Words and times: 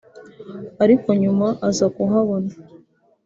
ariko 0.83 1.07
nyuma 1.21 1.47
aza 1.67 1.87
kuhabona 1.95 2.51